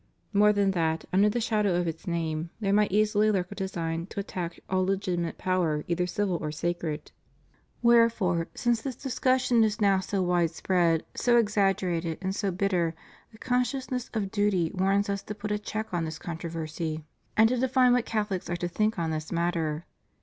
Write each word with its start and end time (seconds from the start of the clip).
More 0.33 0.51
than 0.51 0.71
that, 0.71 1.05
under 1.13 1.29
the 1.29 1.39
shadow 1.39 1.75
of 1.79 1.87
its 1.87 2.07
name, 2.07 2.49
there 2.59 2.73
might 2.73 2.91
easily 2.91 3.29
lurk 3.31 3.51
a 3.51 3.53
design 3.53 4.07
to 4.07 4.19
attack 4.19 4.59
all 4.67 4.83
legitimate 4.83 5.37
power 5.37 5.83
either 5.87 6.07
civil 6.07 6.37
or 6.37 6.51
sacred. 6.51 7.11
Where 7.81 8.09
fore, 8.09 8.47
since 8.55 8.81
this 8.81 8.95
discussion 8.95 9.63
is 9.63 9.79
now 9.79 9.99
so 9.99 10.23
widespread, 10.23 11.05
so 11.13 11.35
exag 11.39 11.75
gerated 11.75 12.17
and 12.19 12.35
so 12.35 12.49
bitter, 12.49 12.95
the 13.31 13.37
consciousness 13.37 14.09
of 14.15 14.31
duty 14.31 14.71
warns 14.73 15.07
Us 15.07 15.21
to 15.21 15.35
put 15.35 15.51
a 15.51 15.59
check 15.59 15.93
on 15.93 16.05
this 16.05 16.17
controversy 16.17 17.05
and 17.37 17.47
to 17.49 17.57
define 17.57 17.93
what 17.93 18.07
CathoHcs 18.07 18.49
are 18.49 18.55
to 18.57 18.67
think 18.67 18.97
on 18.97 19.11
this 19.11 19.31
matter. 19.31 19.85